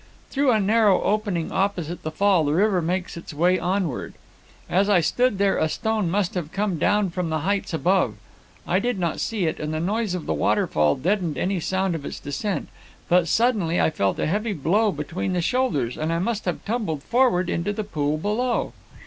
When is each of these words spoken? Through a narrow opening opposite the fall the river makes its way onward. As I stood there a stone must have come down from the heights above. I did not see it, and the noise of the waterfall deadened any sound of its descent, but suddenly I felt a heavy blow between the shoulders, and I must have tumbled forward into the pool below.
Through 0.31 0.49
a 0.49 0.59
narrow 0.59 0.99
opening 1.03 1.51
opposite 1.51 2.01
the 2.01 2.09
fall 2.09 2.43
the 2.45 2.53
river 2.55 2.81
makes 2.81 3.17
its 3.17 3.35
way 3.35 3.59
onward. 3.59 4.15
As 4.67 4.89
I 4.89 4.99
stood 4.99 5.37
there 5.37 5.57
a 5.59 5.69
stone 5.69 6.09
must 6.09 6.33
have 6.33 6.51
come 6.51 6.79
down 6.79 7.11
from 7.11 7.29
the 7.29 7.41
heights 7.41 7.71
above. 7.71 8.15
I 8.65 8.79
did 8.79 8.97
not 8.97 9.19
see 9.19 9.45
it, 9.45 9.59
and 9.59 9.71
the 9.71 9.79
noise 9.79 10.15
of 10.15 10.25
the 10.25 10.33
waterfall 10.33 10.95
deadened 10.95 11.37
any 11.37 11.59
sound 11.59 11.93
of 11.93 12.03
its 12.03 12.19
descent, 12.19 12.69
but 13.09 13.27
suddenly 13.27 13.79
I 13.79 13.91
felt 13.91 14.17
a 14.17 14.25
heavy 14.25 14.53
blow 14.53 14.91
between 14.91 15.33
the 15.33 15.39
shoulders, 15.41 15.99
and 15.99 16.11
I 16.11 16.17
must 16.17 16.45
have 16.45 16.65
tumbled 16.65 17.03
forward 17.03 17.47
into 17.47 17.71
the 17.71 17.83
pool 17.83 18.17
below. 18.17 18.73